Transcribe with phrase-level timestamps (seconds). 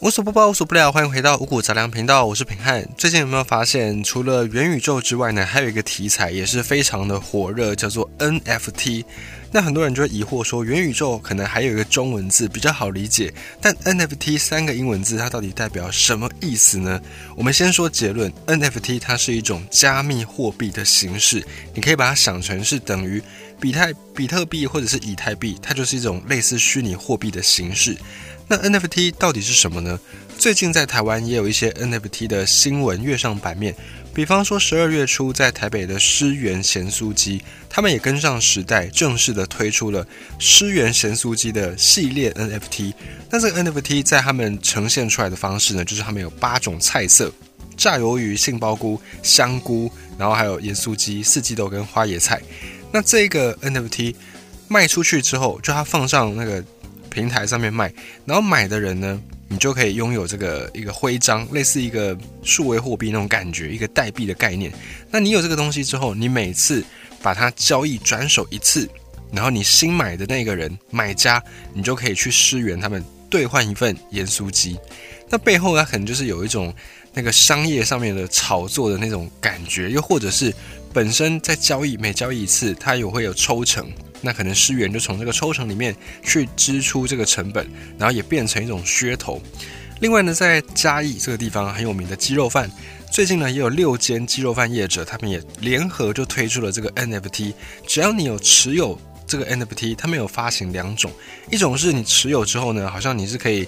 [0.00, 2.86] 无所不包，无所不聊，欢迎回到五谷杂粮频道，我是平汉。
[2.98, 9.06] 最近有没有发现，除了元宇宙之外呢，还有一个题材也是非常的火热，叫做 NFT。
[9.50, 17.00] 那很多人就会疑惑说，元宇宙可能还有一个中文字比较好理解，但 NFT 三个英文字它到底代表什么意思呢？
[17.34, 21.42] 我们先说结论，NFT 它是一种加密货币的形式，
[21.72, 23.22] 你可以把它想成是等于
[23.58, 27.96] 比泰、比特币或者是以太币，它就是一种类似虚拟货币的形式。
[28.48, 29.98] 那 NFT 到底是什么呢？
[30.38, 33.74] 最近在台湾也有一些 NFT 的新闻跃上版面，
[34.14, 40.06] 比方说十二月初在台北的诗源咸酥鸡，他们也跟上时代，正式的推出了
[40.38, 42.94] 诗源咸酥鸡的系列 NFT。
[43.30, 47.32] 那这个 NFT 在他们呈现出来的方式呢，就是他们有八种菜色：
[47.76, 52.40] 炸鱿鱼、杏鲍菇、香菇，然后还有盐酥鸡、四季豆跟花椰菜。
[52.92, 54.14] 那这个 NFT
[54.68, 56.62] 卖出去之后，就它放上那个。
[57.16, 57.90] 平台上面卖，
[58.26, 64.70] 然后买的人呢，你就可以拥有这个一个徽章，类似一个数位货币那种感觉，一个代币的概念。
[65.10, 66.84] 那你有这个东西之后，你每次
[67.22, 68.86] 把它交易转手一次，
[69.32, 71.42] 然后你新买的那个人买家，
[71.72, 74.78] 你就可以去支援他们兑换一份盐酥鸡。
[75.30, 76.70] 那背后呢，可能就是有一种
[77.14, 80.54] 那个商业上面的炒作的那种感觉，又或者是
[80.92, 83.90] 本身在交易每交易一次，它也会有抽成。
[84.20, 87.66] 那可能师源就从这个抽成里面去支出这个成本，
[87.98, 89.40] 然后也变成一种噱头。
[90.00, 92.70] 另外呢，在嘉义这个地方很有名的鸡肉饭，
[93.10, 97.54] 最近呢也有六间鸡肉饭业者，他们也联合就推出了这个 NFT。
[97.86, 101.10] 只要你有持有这个 NFT，他们有发行两种，
[101.50, 103.66] 一种是你持有之后呢，好像你是可以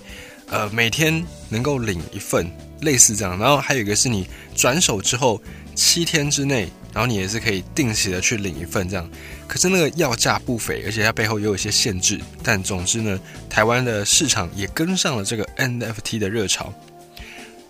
[0.50, 3.38] 呃每天能够领一份，类似这样。
[3.38, 5.40] 然后还有一个是你转手之后
[5.74, 6.68] 七天之内。
[6.90, 9.08] 然后你也是可以定期的去领一份这样，
[9.46, 12.18] 可是那个要价不菲，而且它背后也有一些限制。
[12.42, 16.72] 但总之呢，台湾的市场也跟上了这个 NFT 的热潮。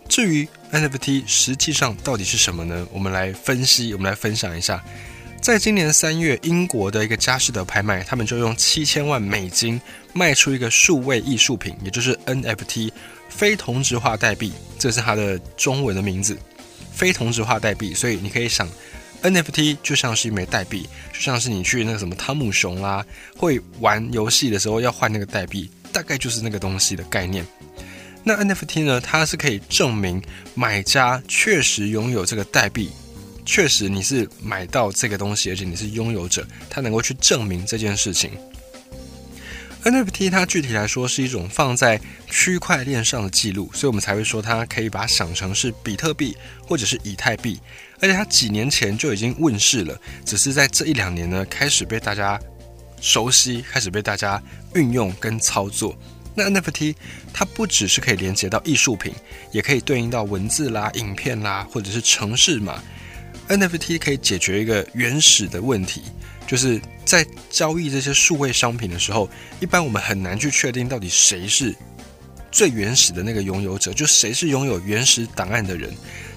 [0.08, 2.86] 至于 NFT 实际上到底是什么呢？
[2.90, 4.82] 我们来分析，我们来分享一下。
[5.41, 9.81] 在今年三月，英国的一个佳士得拍卖，他们就用七千万美金
[10.12, 12.91] 卖出一个数位艺术品，也就是 NFT
[13.28, 16.37] 非同质化代币，这是它的中文的名字，
[16.93, 17.94] 非同质化代币。
[17.94, 18.69] 所以你可以想。
[19.21, 23.04] NFT 就像是一枚代币，就像是你去那个什么汤姆熊啦，
[23.37, 27.44] 会玩游戏的时候要换那个代币，大概就是那个东西的概念。
[28.22, 30.22] 那 NFT 呢，它是可以证明
[30.54, 32.93] 买家确实拥有这个代币，
[33.48, 38.32] 确实你是买到这个东西，而且你是拥有者，它能够去证明这件事情。
[39.84, 41.98] NFT 它具体来说是一种放在
[42.31, 46.36] 区块链上的记录，所以我们才会说它可以把它想成是比特币
[46.66, 47.59] 或者是以太币。
[48.00, 52.38] 而且它几年前就已经问世了，只是在这一两年呢，开始被大家
[53.00, 54.41] 熟悉，开始被大家
[54.75, 55.98] 运用跟操作。
[56.34, 56.94] 那 NFT
[57.32, 59.15] 它不只是可以连接到艺术品，
[59.53, 62.82] 也可以对应到文字啦、影片啦，或者是城市嘛。
[63.48, 66.03] NFT 可以解决一个原始的问题，
[66.47, 69.28] 就是在交易这些数位商品的时候，
[69.60, 71.75] 一般我们很难去确定到底谁是
[72.53, 75.92] 最原始的那个拥有者，就谁是拥有原始档案的人。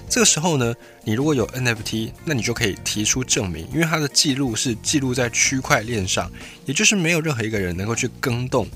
[0.08, 0.74] 这个时候呢，
[1.04, 6.30] 你如果有 NFT，那你就可以提出证明，因为它的记录是记录在区块链上，
[6.66, 8.68] 也就是没有任何一个人能够去更动，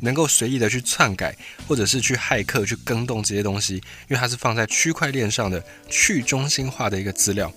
[0.00, 1.34] 能够随意的去篡改，
[1.66, 7.52] 或者是去骇客去更动这些东西，因为它是放在区块链上的去中心化的一个资料。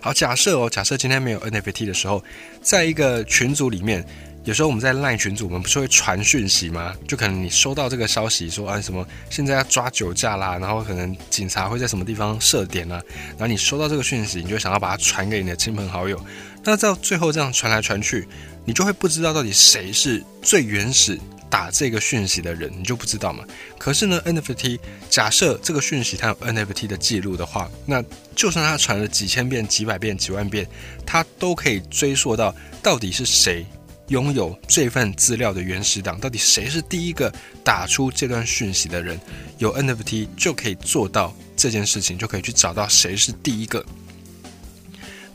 [0.00, 2.24] 好，假设哦，假设今天没有 NFT 的时候，
[2.62, 4.06] 在一个群组里面。
[4.44, 6.94] 有时候我们在赖群组，我们不是会传讯息吗？
[7.06, 13.02] 就可能你收到这个消息说啊什么现在要抓酒驾啦，然后可能警察会在什么地方设点啊，
[13.32, 16.24] 然后你收到这个讯息，你就想要把它传给你的亲朋好友。
[16.64, 18.26] 那到最后这样传来传去，
[18.68, 21.18] 你就会不知道到底谁是最原始
[21.48, 23.42] 打这个讯息的人，你就不知道嘛。
[23.78, 28.04] 可是呢，NFT 假设这个讯息它有 NFT 的记录的话，那
[28.36, 30.68] 就算它传了几千遍、几百遍、几万遍，
[31.06, 33.64] 它都可以追溯到到底是谁。
[34.08, 37.32] 拥有这份资料的原始档，到底谁是第一个
[37.64, 39.18] 打出这段讯息的人？
[39.56, 43.82] 有 NFT 就可以做到这件事情，就可以去找到谁是第一个。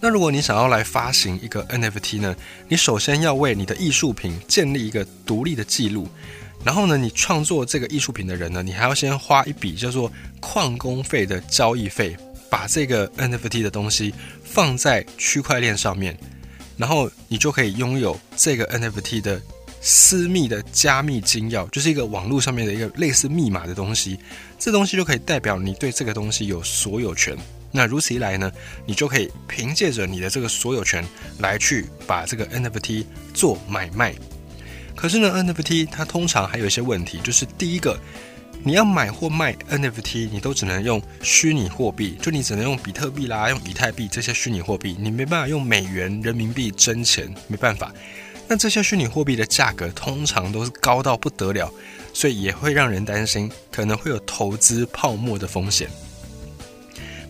[0.04, 2.36] 那如果你想要来发行一个 NFT 呢？
[2.68, 6.10] 你首先要为你的艺术品建立一个独立的记录，
[6.62, 10.12] 然后呢，你创作这个艺术品的人呢，你还要先花一笔叫做
[10.42, 12.18] 矿工费的交易费，
[12.50, 14.14] 把这个 NFT 的东西
[14.44, 16.18] 放在区块链上面。
[16.76, 19.42] 然后你就可以拥有这个 NFT 的
[19.80, 24.20] 私密的加密金钥，就是一个网络上面的一个类似密码的东西。
[24.60, 27.38] 这东西就可以代表你对这个东西有所有权。
[27.76, 28.52] 那如此一来呢，
[28.86, 31.04] 你就可以凭借着你的这个所有权
[31.40, 33.04] 来去把这个 NFT
[33.34, 34.14] 做买卖。
[34.96, 38.00] 可是呢，NFT 它通常还有一些问题，就是第一个，
[38.64, 47.92] 你要买或卖 NFT，你都只能用虚拟货币，就你只能用比特币啦，用以太币这些虚拟货币，你没办法用美元、人民币真钱，没办法。
[48.48, 51.74] 那这些虚拟货币的价格通常都是高到不得了，
[52.14, 55.90] 所以也会让人担心可能会有投资泡沫的风险。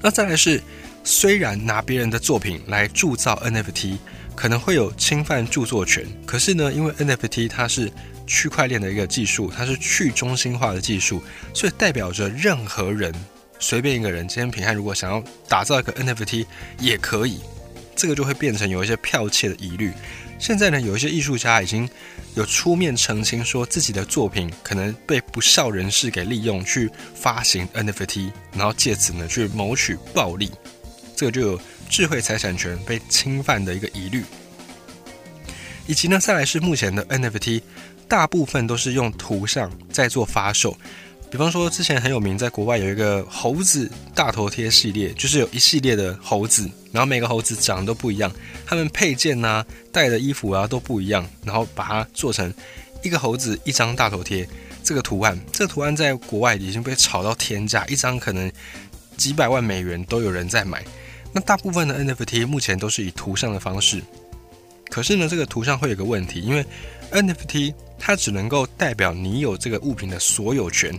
[0.03, 0.61] 那再来是，
[1.01, 3.97] 虽然拿别人的作品来铸造 NFT，
[4.35, 7.89] 可能会有侵犯著作权，可是呢，因为 NFT 它是
[8.27, 11.23] 区块链的一个技术，它是去中心化的技术，
[11.53, 13.13] 所以代表着任何人，
[13.59, 16.45] 随便一个人，今天平汉如果想要打造一个 NFT
[16.79, 17.39] 也可以，
[17.95, 19.93] 这个就会变成有一些剽窃的疑虑。
[20.39, 21.89] 现在呢，有一些艺术家已经
[22.35, 30.51] 有出面澄清，说自己的作品可能被不孝人士给利用去发行 NFT，然后借此呢去谋取暴利，
[31.15, 34.23] 这个就有智慧财产权被侵犯的一个疑虑。
[35.87, 37.61] 以及呢，再来是目前的 NFT，
[38.07, 40.77] 大部分都是用图像在做发售。
[41.33, 48.31] 比方说，之前很有名，在国外有一个猴子大头贴系列，就是有一系列的猴子，然后每个猴子长得都不一样，
[48.67, 52.53] 他们配件呐、戴的衣服啊都不一样，然后把它做成
[53.01, 54.47] 一个猴子一张大头贴。
[54.83, 58.51] 这个图案，这个图案在国外已经被炒到天价，一张可能
[59.17, 60.85] 几百万美元都有人在买。
[61.31, 64.03] 那大部分的 NFT 目前都是以图像的方式。
[64.87, 66.63] 可是呢，这个图像会有个问题，因为
[67.11, 67.73] NFT
[68.05, 70.93] 它只能够代表你有这个物品的所有权，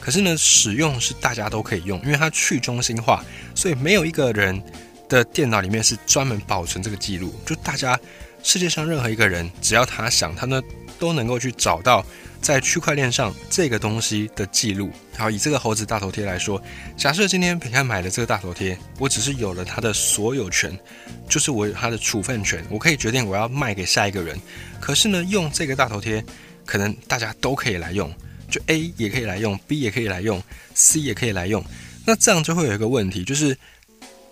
[0.00, 3.24] 可是呢，使用是大家都可以用，因为它去中心化，
[3.56, 4.62] 所以没有一个人
[5.08, 7.98] 的电脑里面是专门保存这个记录，就大家
[8.44, 10.62] 世界上任何一个人，只要他想，他呢
[11.04, 12.04] 都能够去找到。
[12.40, 16.62] 在区块链上这个东西的记录，好，以这个猴子大头贴来说，
[16.94, 20.78] 假设今天平安买了这个大头贴，我只是有了它的所有权，
[21.26, 24.38] 就是我有它的处分权，我可以决定我要卖给下一个人。
[24.78, 26.22] 可是呢，用这个大头贴，
[26.66, 28.12] 可能大家都可以来用，
[28.50, 30.42] 就 A 也可以来用，B 也可以来用
[30.74, 31.64] ，C 也可以来用。
[32.04, 33.56] 那这样就会有一个问题，就是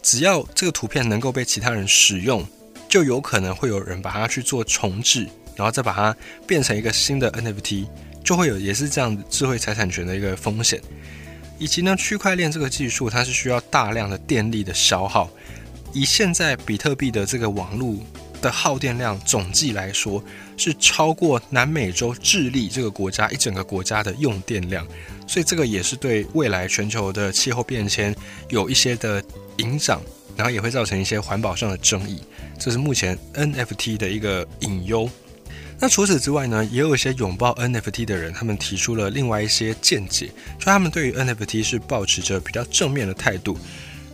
[0.02, 2.46] 只要这个图片能够被其他人使用，
[2.90, 5.26] 就有可能会有人把它去做重置。
[5.56, 6.16] 然后再把它
[6.46, 7.86] 变成一个新的 NFT，
[8.24, 10.80] 就会有也是这样智慧财产权的一个风险，
[11.58, 15.30] 以及呢，区块链这个技术它是需要大量的电力的消耗，
[15.92, 17.96] 以现在比特币的这个网络
[18.40, 20.22] 的耗电量总计来说，
[20.56, 24.86] 是超过南美洲智利这个国家一整个国家的用电量，
[25.26, 28.14] 所以这个也是对未来全球的气候变迁
[28.48, 29.22] 有一些的
[29.58, 30.00] 影响，
[30.36, 32.20] 然后也会造成一些环保上的争议，
[32.58, 35.08] 这是目前 NFT 的一个隐忧。
[35.82, 43.58] 那除此之外呢，也有一些拥抱 NFT 的人，他们提出了另外一些见解，就他们对于 NFT 是保持着比较正面的态度。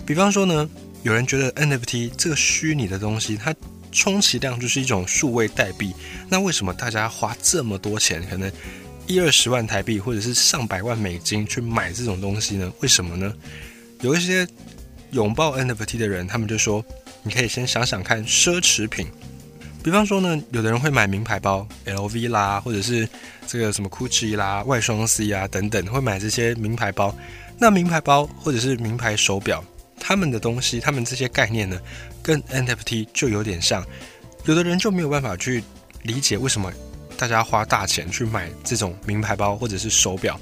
[0.07, 0.67] 比方说呢，
[1.03, 3.55] 有人觉得 NFT 这个虚拟的东西，它
[3.93, 5.93] 充其量就是一种数位代币。
[6.31, 8.51] 那为什么大家花这么多钱，可能
[9.07, 12.73] 一二十万台币或者是上百万美金去买这种东西呢？
[12.81, 13.31] 为什么呢？
[14.01, 14.49] 有一些
[15.11, 16.83] 拥抱 NFT 的人，他们就说，
[17.23, 19.07] 你可以先想想看，奢侈品。
[19.89, 23.09] 比方说呢，有的人会买名牌包，LV 啦，或者是
[23.47, 27.17] 这个什么 GUCCI 啦、外双 C 啊等等，会买这些名牌包。
[27.59, 29.65] 那名牌包或者是名牌手表，
[29.99, 31.81] 他们的东西，他们这些概念呢，
[32.23, 33.83] 跟 NFT 就有点像。
[34.45, 35.65] 有的人就没有办法去
[36.03, 36.71] 理解为什么
[37.17, 40.39] 大家花大钱去买这种名牌包或者是手表。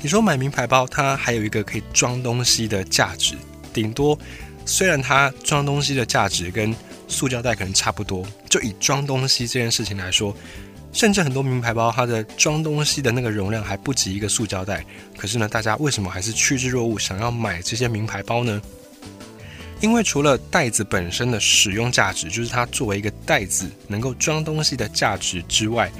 [0.00, 3.34] 你说买名牌包，它还有一个可以装东西的价值，
[3.70, 4.18] 顶多
[4.64, 6.74] 虽然它装东西的价值跟
[7.12, 10.34] 塑胶袋可能差不多，就以装东西这件事情来说，
[10.92, 14.84] 甚至很多名牌包它的装东西的那个容量还不及一个塑胶袋。
[15.16, 18.60] 可是呢，大家为什么还是趋之若鹜，想要买这些名牌包呢？
[19.80, 25.90] 因为除了袋子本身的使用价值，就是它作为一个袋子能够装东西的价值之外，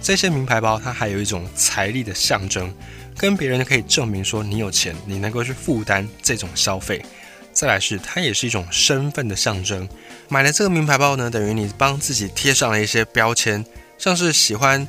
[0.00, 2.72] 这些名牌包它还有一种财力的象征，
[3.16, 7.04] 跟别人可以证明说你有钱，你能够去负担这种消费。
[7.52, 9.88] 再来是它也是一种身份的象征。
[10.28, 13.64] 买了这个名牌包呢，等于你帮自己贴上了一些标签，
[13.98, 14.86] 像是喜欢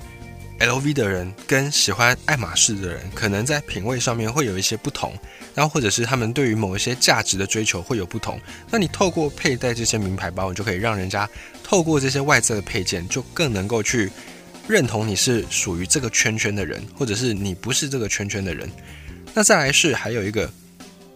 [0.60, 5.13] LV 的人跟喜欢爱马仕的人，可能在品味上面会有一些不同，
[5.53, 8.39] 然后或者是他们对于某一些价值的追求会有不同。
[8.70, 11.29] 那你透过佩戴这些名牌包，你就可以让人家
[11.63, 14.10] 透过这些外在的配件，就更能够去
[14.67, 18.70] 认同你是属于这个圈圈的人，或者是你不是这个圈圈的人。
[19.34, 20.50] 那再来是还有一个，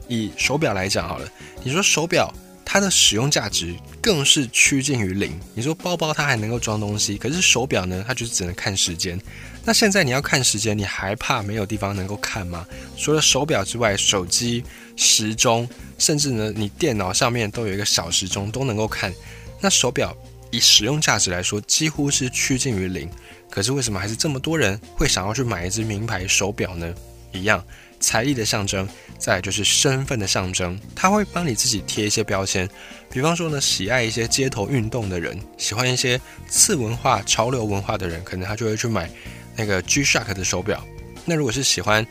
[0.07, 1.29] 以手表来讲好了，
[1.63, 2.33] 你说手表。
[2.69, 5.39] 它的使用价值更是趋近于零。
[5.53, 9.17] 你说包包它还能够装东西，可是手表呢，它就是只能看时间。
[9.63, 12.67] 那现在你要看时间，你还怕没有地方能够看吗？
[12.97, 14.65] 除了手表之外，手机、
[14.97, 19.13] 时钟，甚至呢，你电脑上面都有一个小时钟都能够看。
[19.61, 20.13] 那手表
[20.51, 23.09] 以使用价值来说，几乎是趋近于零。
[23.49, 26.93] 可是为什么还是这么多人会想要去买一只名牌手表呢？
[27.31, 27.63] 一样，
[27.99, 28.87] 财力的象征，
[29.17, 30.79] 再就是身份的象征。
[30.95, 32.69] 他会帮你自己贴一些标签，
[33.09, 39.09] 比方说呢，喜爱一些街头运动的人，喜欢一些次文化、潮流文化的人，可能他就会去买
[39.55, 40.85] 那个 G-Shock 的手表。
[41.25, 42.05] 那如果是喜欢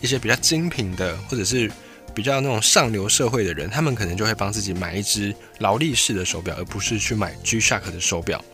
[0.00, 1.70] 一些比较精品的，或者是
[2.14, 8.44] 比较那种上流社会的人，他们可能就会帮自己买一只劳力士的手表，而不是去买 G-Shock 的手表。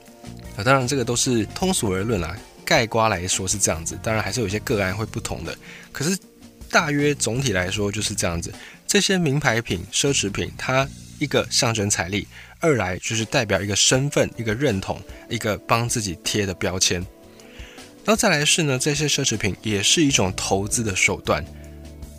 [0.57, 5.57] 啊，当然这个都是通俗而论啦，盖瓜来说是这样子，当然还是有些个案会不同的。
[5.93, 6.17] 可是
[6.77, 8.53] 大约总体来说就是这样子。
[8.87, 10.87] 这些名牌品、奢侈品，它
[11.19, 12.29] 一个象征财力，
[12.61, 17.01] 二来就是代表一个身份、一个认同、一个帮自己贴的标签。
[18.05, 21.43] 然后再来是呢，这些奢侈品也是一种投资的手段。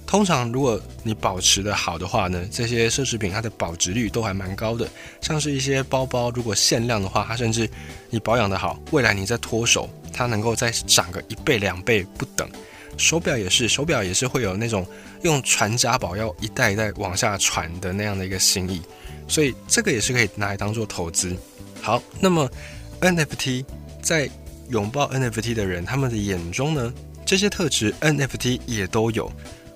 [0.07, 4.89] 通常如果你保持的好的话呢，这些奢侈品它的保值率都还蛮高的。
[5.21, 7.69] 像是一些包包，如果限量的话，它甚至
[8.09, 12.49] 你保养的好，未来你再脱手，它能够再涨个一倍两倍不等。
[12.97, 14.85] 手表也是，手表也是会有那种
[15.21, 18.81] 用传家宝要一代一代往下传的那样的一个心意，
[19.27, 21.35] 所以这个也是可以拿来当做投资。
[21.81, 22.49] 好，那么
[23.01, 23.63] NFT
[24.01, 24.29] 在。
[24.69, 26.93] 拥抱 NFT 的人，他们的眼中呢，
[27.25, 29.31] 这些特质 NFT 也都有。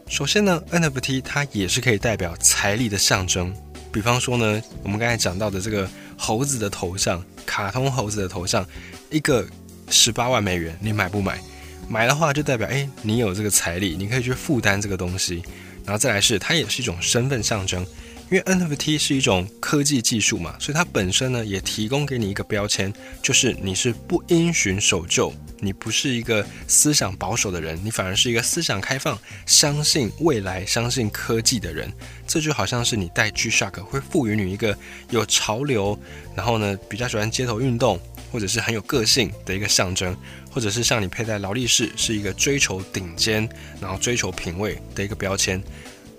[0.10, 3.56] 首先呢，NFT 它也是可以代表财力的象征。
[3.90, 8.68] 比方说呢，我们刚才讲到的这个猴子的头像，卡通猴子的头像，
[9.10, 9.48] 一个
[9.90, 11.42] 十八万美元，你买不买？
[11.92, 15.44] 买的话就代表，哎，你有这个财力，你可以去负担这个东西。
[15.84, 17.86] 然后再来是，它也是一种身份象征。
[18.30, 31.92] 因为 NFT 是一种科技技术嘛，所以它本身呢也提供给你一个标签，就是你是不因循守旧，你不是一个思想保守的人，你反而是一个思想开放、相信未来、相信科技的人。
[32.26, 34.78] 这就好像是你戴 G-Shock 会赋予你一个
[35.10, 36.00] 有潮流，
[36.34, 38.00] 然后呢比较喜欢街头运动，
[38.32, 40.16] 或者是很有个性的一个象征，
[40.50, 43.48] 或者是像你佩戴劳力士是一个追求顶尖，
[43.80, 45.62] 然后追求品味的一个标签。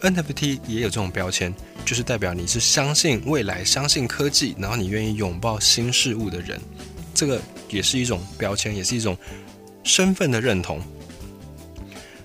[0.00, 1.54] NFT 也有这种标签，
[1.84, 6.60] 就是代表你是相信未来、相信科技，然后你愿意拥抱新事物的人。
[7.14, 9.16] 这个也是一种标签，也是一种
[9.84, 10.82] 身份的认同。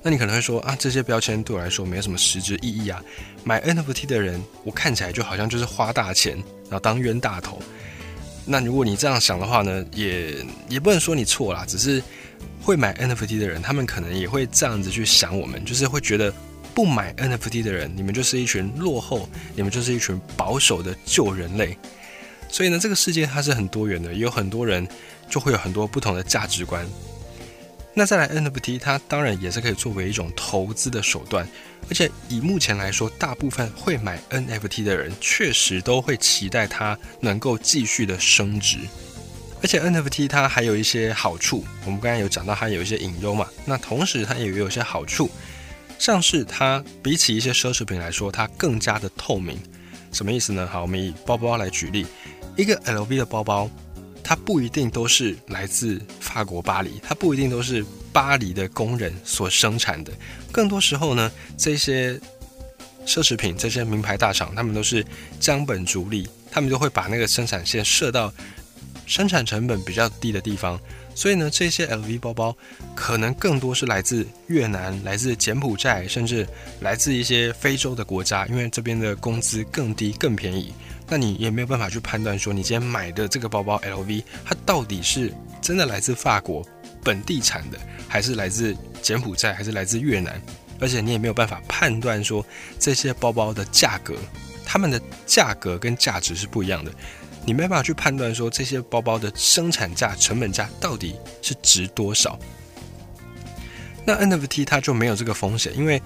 [0.01, 3.03] 那你可能会说啊，这些标签对我来说没有什么实质意义啊。
[3.44, 7.62] 买 NFT 的人，我看起来就好像就是花大钱，然后当冤大头。
[8.48, 10.36] 那如果你这样想的话呢，也
[10.70, 12.01] 也不能说你错啦，只是
[12.62, 16.34] 会买 NFT 的人，他们可能也会这样子去想我们，就是会觉得。
[16.75, 21.75] 不买 NFT 的人，你们就是一群落后，你们就是一群保守的旧人类。
[22.50, 24.88] 所以呢，这个世界它是很多元的，有很多人
[25.27, 26.86] 就会有很多不同的价值观。
[27.96, 31.48] 那再来 NFT，它当然也是可以作为一种投资的手段，
[31.90, 38.80] 而且以目前来说，大部分会买 NFT 的人确实都会期待它能够继续的升值。
[39.62, 45.30] 而且 NFT 它还有一些好处，我们刚才有讲到它有一些隐忧嘛，那同时它也有一些好处。
[45.98, 49.58] 像是它比起一些奢侈品来说，它更加的透明，
[50.12, 50.68] 什么意思呢？
[50.72, 52.06] 好，我们以包包来举例，
[52.56, 53.68] 一个 LV 的包包，
[54.24, 60.12] 它不一定都是来自法国巴黎，它不一定都是巴黎的工人所生产的，
[60.52, 62.14] 更多时候呢，这些
[63.06, 65.06] 奢侈品、这些名牌大厂，他们都是
[65.40, 68.34] 将本逐利，他们就会把那个生产线设到
[69.06, 70.80] 生产成本比较低的地方。
[71.16, 72.56] 所以呢，这些 LV 包包
[72.94, 76.48] 可能更多是来自越南、来自柬埔寨，甚至
[76.82, 80.72] 来自一些非洲的国家，因为这边的工资更低、更便宜。
[81.10, 86.64] 那你也没有办法去判断说，你今天买的这个包包 LV，它到底是真的来自法国
[87.04, 90.42] 本地产的，还是来自柬埔寨，还是来自越南？
[90.80, 92.46] 而且你也没有办法判断说，
[92.80, 94.16] 这些包包的价格，
[94.66, 96.92] 它们的价格跟价值是不一样的。
[97.46, 102.38] 你没办法去判断说这些包包的生产价、成本价到底是值多少。
[104.06, 106.01] 那 NFT 它就没有这个风险，因为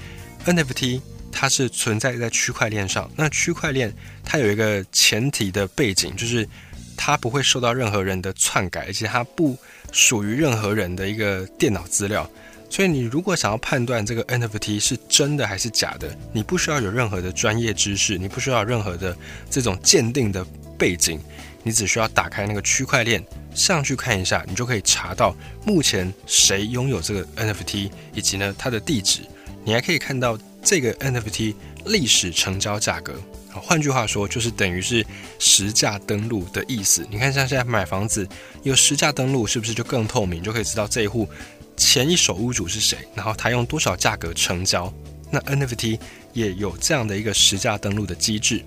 [0.46, 3.10] NFT 它是存在在区块链上。
[3.16, 3.94] 那区块链
[4.24, 6.48] 它有一个前提的背景，就是
[6.96, 9.58] 它不会受到任何人的篡改，而且它不
[9.92, 12.30] 属于任何人的一个电脑资料。
[12.70, 19.16] 所以你如果想要判断这个 NFT 是真的还是假的，你不需要有任何的专业知识，你不需要任何的
[19.50, 20.46] 这种鉴定的。
[20.82, 21.20] 背景，
[21.62, 29.20] 你只需要打开那个区块链上去看一下，你就可以查到目前谁拥有这个 NFT，以及呢它的地址。
[29.64, 31.54] 你还可以看到这个 NFT
[31.86, 33.14] 历史成交价格。
[33.54, 35.06] 换句话说，就是等于是
[35.38, 37.06] 实价登录的意思。
[37.10, 38.28] 你看，像现在买房子
[38.64, 41.28] 有实价登录，是不是就更透明，就可以知道这一户
[41.76, 44.92] 前一手屋主是谁，然后他用多少价格成交？
[45.30, 46.00] 那 NFT
[46.34, 48.64] 也有这样的一个实价登录的机制。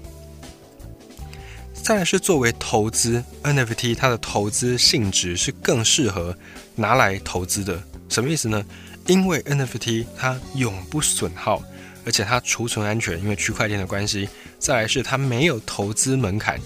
[1.83, 6.37] 再来是作为投资 NFT，它的投资性质是更适合
[6.75, 7.83] 拿来投资的。
[8.09, 8.65] 什么意思呢？
[9.07, 11.63] 因为 NFT 它永不损耗，
[12.05, 14.29] 而且它储存安全，因为区块链的关系。
[14.59, 16.59] 再来是它没有投资门槛，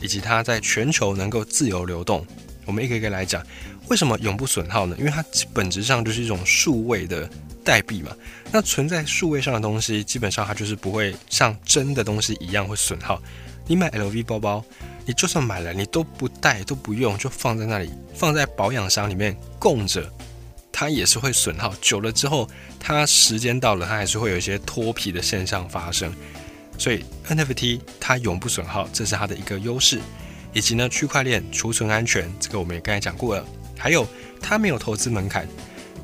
[0.00, 2.26] 以及它在全球能够自由流动。
[2.66, 3.42] 我们一个一个来讲，
[3.88, 4.94] 为什么永不损耗呢？
[4.98, 7.28] 因为它本质上就是一种数位的
[7.64, 8.14] 代币嘛。
[8.52, 13.22] 那存在数位上的东西，基本上它就是不会像真的东西一样会损耗。
[13.66, 14.64] 你买 LV 包包，
[15.06, 20.10] 你就算买了，你都不带都不用，就放在那里，放在保养箱里面供着。
[20.80, 26.14] 它也是会损耗，久了之后，它时间到了，它还是会有一些脱皮的现象发生。
[26.78, 29.98] 所以 NFT 它永不损耗，这是它的一个优势。
[30.52, 33.44] 以及呢，区块链储存安全，这个我们也刚才讲过了。
[33.76, 34.06] 还有
[34.40, 35.48] 它没有投资门槛。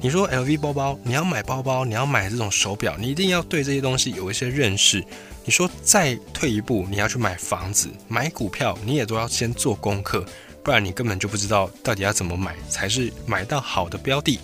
[0.01, 5.01] 你说 LV 包包，你要买包包，你要买这种手表，你一定要对这些东西有一些认识。
[5.45, 10.27] 你说再退一步，你要去买房子、买股票，你也都要先做功课，
[10.65, 14.41] 不然你根本就不知道到底要怎么买才是买到好的标的。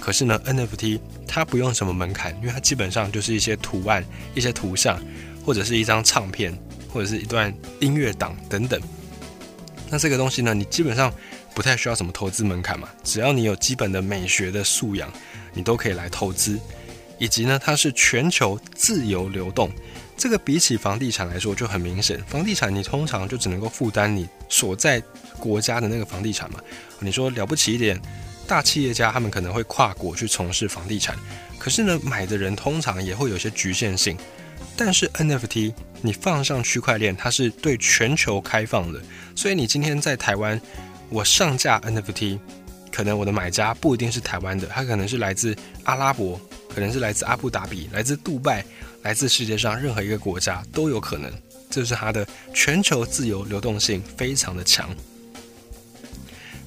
[0.00, 4.04] 可是呢，NFT 它不用什么门槛，因为它基本上就是一些图案、
[4.34, 5.00] 一些图像，
[5.44, 8.80] 或者是一张唱片，或者是一段音乐档等等。
[9.90, 11.12] 那这个东西呢，你基本上
[11.54, 15.12] 不太需要什么投资门槛嘛，只要你有基本的美学的素养，
[15.52, 16.58] 你都可以来投资。
[17.18, 19.70] 以及呢，它是全球自由流动，
[20.16, 22.18] 这个比起房地产来说就很明显。
[22.24, 24.98] 房地产你通常就只能够负担你所在
[25.38, 26.58] 国家的那个房地产嘛。
[26.98, 28.00] 你说了不起一点。
[28.50, 31.16] 大企业家他们可能会跨国去从事房地产，
[31.56, 34.18] 可是呢，买的人通常也会有些局限性。
[34.76, 39.00] 但是 NFT 你放上区块链，它是对全球开放的，
[39.36, 40.60] 所以你今天在台湾，
[41.10, 42.40] 我上架 NFT，
[42.90, 46.40] 可能我的买家不一定是台湾的，他可能是来自阿拉伯，
[46.74, 48.64] 可能是来自阿布达比，来自杜拜，
[49.02, 51.30] 来自世界上任何一个国家都有可能。
[51.70, 54.90] 这是它的全球自由流动性非常的强。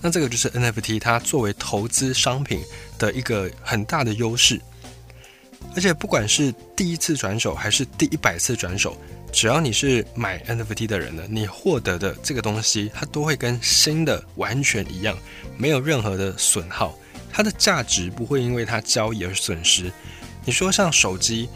[0.03, 2.59] 那这个就是 NFT，它作为投资商品
[2.99, 4.59] 的一个很大的优势。
[5.75, 8.97] 而且不管是第一次转手还是第一百次转手，
[9.31, 15.17] 只要你是买 NFT 的人呢，你获得的这个东西，它都会跟新的完全一样，
[15.57, 16.93] 没有任何的损耗，
[17.31, 19.89] 它的价值不会因为它交易而损失。
[20.43, 21.47] 你说像手机，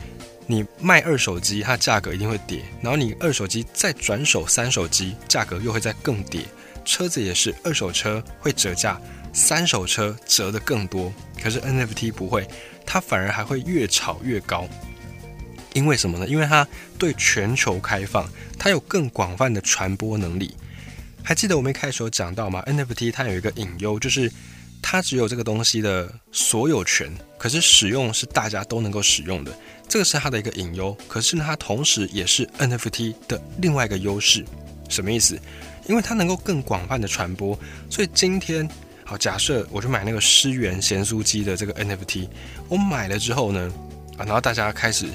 [0.48, 6.46] 你卖二手机，它价格一定会跌，然后你二手机再转手三手机，价格又会再更跌。
[6.88, 9.00] 车子也是，二手车会折价，
[9.34, 11.14] 三手车折的更多。
[11.44, 12.48] 可是 NFT 不会，
[12.86, 14.66] 它反而还会越炒越高。
[15.74, 16.26] 因为什么呢？
[16.26, 16.66] 因为它
[16.98, 20.56] 对全球开放，它有更广泛的传播能力。
[21.22, 24.32] 还记得我们一开始有讲到吗？NFT 它有一个隐忧，就是
[24.82, 29.52] 它只有这个东西的所有权，可是使用是大家都能够使用的，
[29.90, 30.98] 这个是它的一个隐忧。
[31.10, 34.46] 可是呢，它同时也是 NFT 的另外一个优势。
[34.90, 35.38] 什么意思？
[35.88, 37.58] 因为它能够更广泛的传播，
[37.90, 38.68] 所以今天
[39.04, 42.28] 好假设我去买那个诗源咸酥鸡的这个 NFT，
[42.68, 43.72] 我买了之后呢，
[44.18, 45.08] 啊，然后大家开始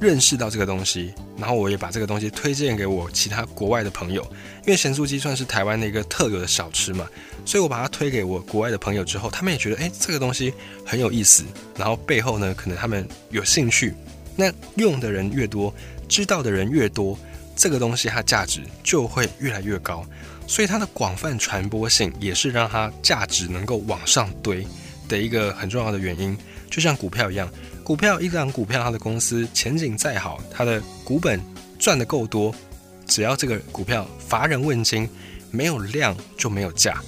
[0.00, 4.22] 认识到这个东西，然后我也把这个东西推荐给我其他国外的朋友，
[4.66, 7.08] 因为咸酥鸡算是台湾的一个特有的小吃嘛，
[7.44, 10.52] 所以我把它推给我国外的朋友之后，他们也觉得哎这个东西
[10.84, 11.44] 很有意思，
[11.78, 13.94] 然后背后呢可能他们有兴趣，
[14.34, 15.72] 那用的人越多，
[16.08, 17.16] 知道的人越多。
[17.56, 20.06] 这个东西它价值就会越来越高，
[20.46, 24.64] 所以它的广泛传播性也是让它价值能够往上堆
[25.08, 26.36] 的一个很重要的原因。
[26.70, 27.50] 就像股票一样，
[27.82, 31.40] 股票一档股票它的公司前景再好，它的股本
[31.78, 32.54] 赚的够多，
[33.06, 35.08] 只要这个股票乏人问津，
[35.50, 37.02] 没有量就没有价。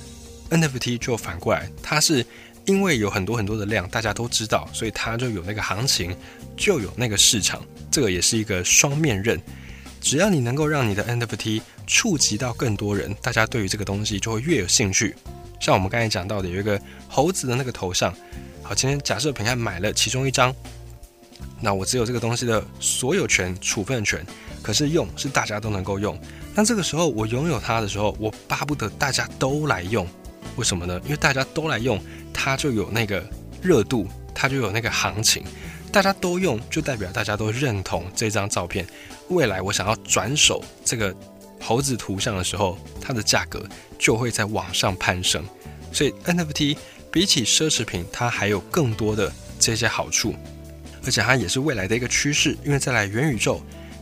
[0.49, 2.25] NFT 就反过来，它是
[2.65, 6.17] 因为有很多很多的量，大家都知道，所以它就有那个行情，
[6.57, 7.63] 就有那个市场。
[7.91, 9.39] 这个也是一个双面刃。
[10.09, 15.15] 只要你能够让你的 NFT 触及到更多人，大家对于这个东西就会越有兴趣。
[15.61, 18.11] 像我们刚才讲到的，有一个猴子的那个头像。
[18.63, 20.51] 好，今天假设平安买了其中一张，
[21.61, 24.25] 那我只有这个东西的所有权、处分权，
[24.63, 26.19] 可是用是大家都能够用。
[26.55, 30.09] 那这个时候我拥有它的时候，我巴不得大家都来用。
[30.57, 30.99] 为什么呢？
[31.05, 33.23] 因为大家都来用，它就有那个
[33.61, 35.45] 热度，它就有那个行情。
[35.91, 38.87] 大家都用，就代表大家都认同这张照片。
[39.29, 41.15] 未来我想要转手这个
[41.61, 43.67] 猴子图像的时候，它的价格
[43.99, 45.45] 就会在往上攀升。
[45.93, 46.77] 所以 NFT
[47.11, 50.35] 比起奢侈品，它还有更多的这些好处，
[51.05, 52.57] 而且它也是未来的一个趋势。
[52.65, 53.61] 因为再来元宇宙，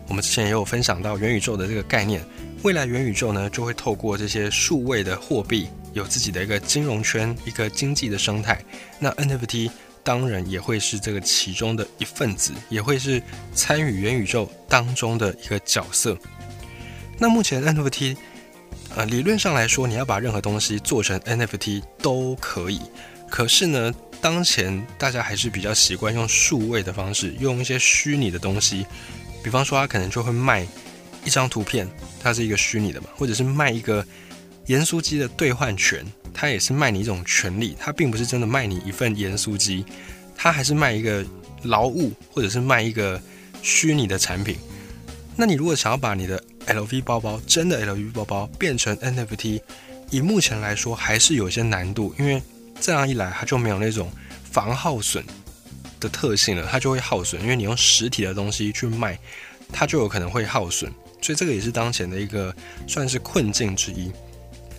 [0.08, 2.22] 我们之前也有分享到元宇宙的这个概念。
[2.62, 8.60] 未来元宇宙呢，就会透过这些数位的货币，有自己的一个金融圈、一个经济的生态。
[8.98, 9.70] 那 NFT。
[10.06, 13.20] 当然也会是这个其中的一份子，也会是
[13.52, 16.16] 参与元宇宙当中的一个角色。
[17.18, 18.16] 那目前 NFT，
[18.94, 22.80] 呃，理论上来说，你要把任何东西做成 NFT 都可以。
[23.28, 28.86] 可是呢，当前大家还是比较习惯用数位的方式，用一些虚拟的东西，
[29.42, 30.64] 比方说他可能就会卖
[31.24, 31.90] 一张图片，
[32.22, 34.06] 它是一个虚拟的嘛，或者是卖一个
[34.66, 36.06] 盐酥鸡的兑换权，
[36.38, 39.86] 它也是卖你一种权利，它并不是真的卖你一份盐酥鸡，
[40.36, 41.24] 它还是卖一个
[41.62, 43.18] 劳务，或者是卖一个
[43.62, 44.58] 虚拟的产品。
[45.34, 49.62] 那你如果想要把你的 LV 包包真的 LV 包包变成 NFT，
[50.10, 52.42] 以目前来说还是有些难度，因为
[52.78, 54.12] 这样一来它就没有那种
[54.50, 55.24] 防耗损
[55.98, 59.18] 的特性了，它就会耗损，因为你用实体的东西去卖，
[59.72, 62.54] 它就有可能会耗损，所以这个也是当前的一个
[62.86, 64.12] 算是困境之一。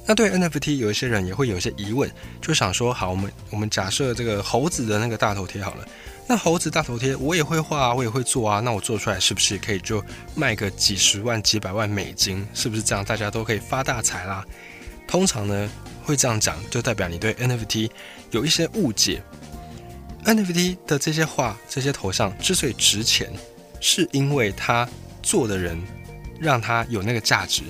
[0.07, 2.09] 那对 NFT 有一些人也会有一些疑问，
[2.41, 5.85] 就想说，好，我们我们假设这个猴子的那个大头贴好了。
[6.29, 8.61] 那猴子大头贴我也会画啊，我也会做啊。
[8.61, 12.47] 那我做出来是不是可以就卖个几十万、几百万美金？
[12.53, 14.45] 是不是这样大家都可以发大财啦？
[15.07, 15.69] 通常呢
[16.03, 17.89] 会这样讲，就代表你对 NFT
[18.31, 19.21] 有一些误解。
[20.25, 23.31] NFT 的这些画、这些头像之所以值钱，
[23.79, 24.87] 是因为他
[25.21, 25.81] 做的人
[26.39, 27.61] 让他有那个价值，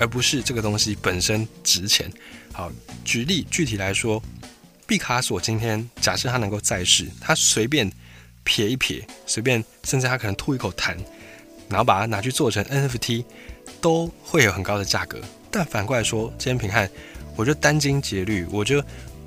[0.00, 2.10] 而不是这个东西本身值钱。
[2.52, 2.72] 好，
[3.04, 4.20] 举例具体来说。
[4.86, 7.88] 毕卡索今天假设他能够在世，他随便
[8.42, 10.96] 撇一撇，随便甚至他可能吐一口痰，
[11.68, 13.24] 然后把它拿去做成 NFT，
[13.80, 15.20] 都会有很高的价格。
[15.48, 16.90] 但反过来说，今天平汉，
[17.36, 18.82] 我就殚精竭虑，我就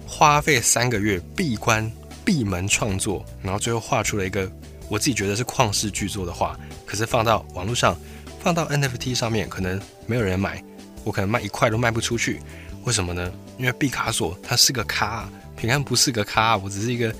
[0.05, 1.89] 花费三个月闭关
[2.25, 4.51] 闭门创作，然后最后画出了一个
[4.89, 6.59] 我自己觉得是旷世巨作的画。
[6.85, 7.97] 可是放到网络上，
[8.43, 10.61] 放到 NFT 上面，可能没有人买，
[11.05, 12.41] 我可能卖一块都卖不出去。
[12.83, 13.31] 为什么呢？
[13.57, 15.27] 因为毕卡索他是个咖。
[15.55, 17.13] 平安不是个咖，我只是一个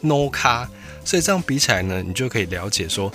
[0.00, 0.68] no 咖，
[1.04, 3.10] 所以这样比起来呢，你就可以了解说，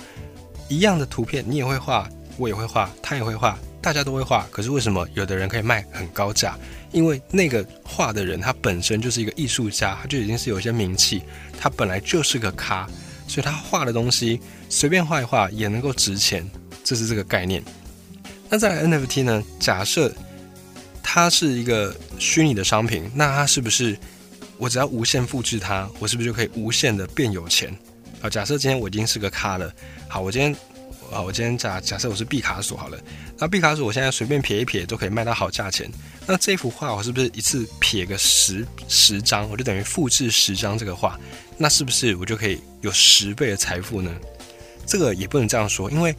[0.68, 6.58] 一样的图片你也会画，我也会画，他也会画，大家都会画，可是为什么有的人可以卖很高价？
[6.92, 11.22] 因为那个画的人他本身就是一个艺术家，他就已经是有一些名气，
[11.58, 12.86] 他本来就是个咖，
[13.26, 16.44] 所以他画的东西随便画一画也能够值钱，
[16.84, 17.60] 这是这个概念。
[18.48, 19.42] 那在 NFT 呢？
[19.58, 20.14] 假设
[21.02, 23.98] 它是一个虚拟的商品，那它是不是？
[24.56, 27.76] 我只要无限复制它，我是不是就可以无限的变有钱？
[28.20, 29.72] 啊，假设今天我已经是个咖了。
[30.08, 30.54] 好，我今天
[31.12, 32.96] 啊，我今天假假设我是毕卡索好了。
[33.36, 35.90] 那毕卡索我现在随便撇一撇都可以卖到好价钱。
[36.24, 41.18] 那这幅画我是不是一次撇个十十张，我就等于复制十张这个画？
[41.58, 44.14] 那是不是我就可以有十倍的财富呢？
[44.86, 46.14] 这个也不能这样说，因为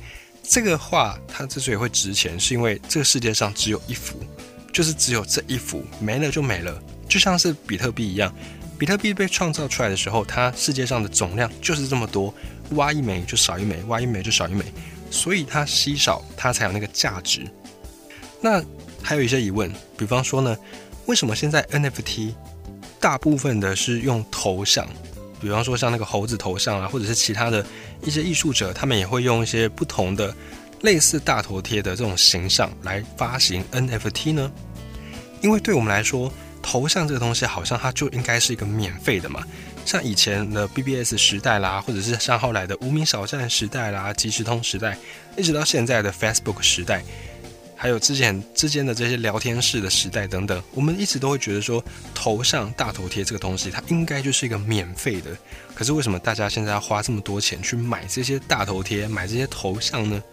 [0.48, 4.18] 这个画它之所以会值钱，是因为这个世界上只有一幅，
[4.72, 6.82] 就是只有这一幅，没了就没了。
[7.08, 8.34] 就像是比特币一样，
[8.78, 12.34] 比特币被创造出来的时候，它世界上的总量就是这么多，
[12.72, 14.64] 挖一枚就少一枚，挖一枚就少一枚，
[15.10, 17.42] 所以它稀少，它才有那个价值。
[18.42, 18.64] 那
[19.02, 20.58] 还有一些疑问，比方说呢，
[21.06, 22.34] 为什么现在 NFT
[23.00, 24.88] 大部分的是用头像？
[25.40, 27.64] 比方说像那个猴子头像啊，或者是其他的
[28.06, 30.34] 一些艺术者，他们也会用一些不同的
[30.82, 34.52] 类似大头贴的这种形象来发行 NFT 呢？
[35.42, 39.44] 因为对我们来说，头像这个东西好像它就应该是一个免费的嘛，
[39.86, 44.98] 像以前的 BBS 时代啦，或者是像后来的无名小站时代啦、即时通时代，
[45.36, 47.04] 一直到现在的 Facebook 时代，
[47.76, 51.84] 还有之前之间的这些聊天室的时代等等，我们一直都会觉得说
[52.14, 55.38] 头像大头贴这个东西它应该就是一个免费的，
[55.74, 60.24] 可是为什么大家现在要花这么多钱去买这些大头贴、买这些头像呢？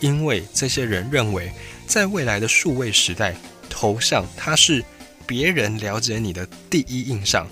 [0.00, 1.52] 因为这些人认为，
[1.86, 3.34] 在未来的数位时代，
[3.70, 4.84] 头像它是。
[5.24, 7.46] 别人了解你的第一印象，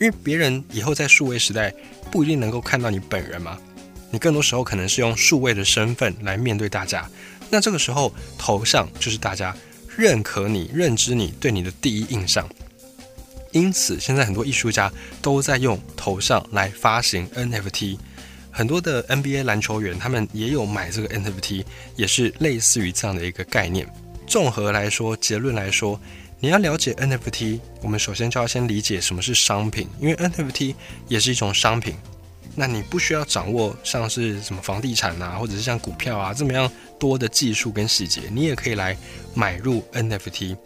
[0.00, 1.72] 因为别人以后在数位时代
[2.10, 3.58] 不一定能够看到你本人嘛，
[4.10, 7.08] 你更多时候可能是用数位的身份来面对大家。
[7.50, 9.56] 那这个时候，头像就是大家
[9.96, 12.48] 认可你、认知你、对你的第一印象。
[13.52, 17.98] 因此，现在很多艺术家都在用头像来发行 NFT，
[18.50, 21.64] 很多的 NBA 篮球员他们也有买这个 NFT，
[21.96, 23.90] 也是类似于这样的一个概念。
[24.26, 26.00] 综合来说，结论来说。
[26.40, 30.72] 你要了解 NFT，我们首先就要先理解什么是商品，因为 NFT
[31.08, 31.96] 也是一种商品。
[32.54, 38.96] 那你不需要掌握像是什么房地产啊，或者是像股票啊这么样多的技术跟细节，你也可以来
[39.34, 40.56] 买入 NFT。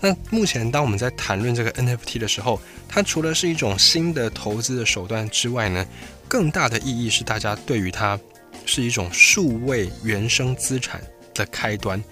[0.00, 5.86] 那目前当我们在谈论这个 NFT 的时候，它除了是一种新的投资的手段之外呢，
[6.26, 8.18] 更大的意义是大家对于它
[8.64, 11.02] 是一种数位原生资产
[11.34, 12.02] 的开端。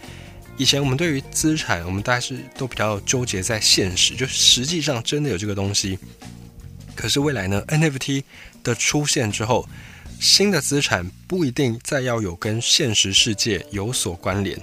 [0.58, 5.98] 以前我们对于资产，我们大概是都比较纠结在现实，就实际上真的有这个东西。
[6.94, 8.24] 可是未来呢，NFT
[8.62, 9.68] 的出现之后，
[10.20, 14.58] 新的资产不一定再要有跟现实世界有所关联，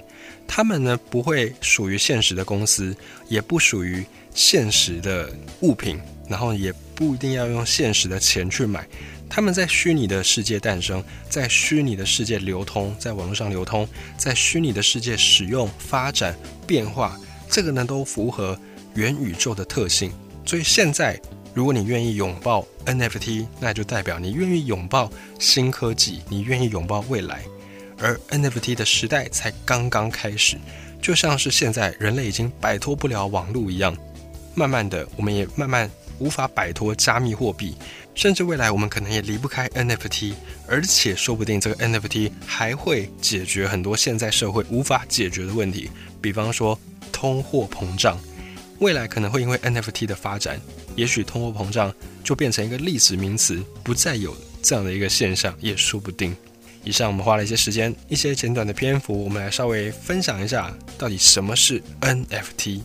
[0.46, 2.94] 他们呢不会属于现实的公司，
[3.28, 4.04] 也不属于
[4.34, 8.86] 现实的物品，然后也不一定要用现实的钱去买。
[9.28, 17.18] 他们在虚拟的世界诞生，在虚拟的世界流通，在网络上流通，在虚拟的世界使用、发展、变化，
[17.50, 18.56] 这个呢都符合
[18.94, 20.12] 元宇宙的特性。
[20.44, 21.20] 所以现在，
[21.56, 27.42] 如果你愿意拥抱 NFT，那就代表你愿意拥抱新科技，你愿意拥抱未来。
[27.96, 30.58] 而 NFT 的时代才刚刚开始，
[31.00, 33.96] 就像是现在人类已经摆脱不了网络一样，
[34.54, 37.74] 慢慢的，我们也慢慢无法摆脱加密货币。
[38.14, 40.34] 甚至未来我们可能也离不开 NFT，
[40.68, 45.90] 而且说不定这个 NFT 还会解决很多现在社会无法解决的问题，
[46.20, 46.78] 比方说
[47.10, 48.20] 通货膨胀。
[48.78, 50.60] 未来可能会因为 NFT 的发展，
[50.94, 56.36] 也许通货膨胀就变成一个历史名词，不再有这样的一个现象，也说不定。
[56.84, 62.82] 以上我们花了一些时间，一些简短的篇幅，我们来稍微分享一下到底什么是 NFT。